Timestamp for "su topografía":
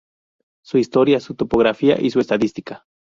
1.19-2.01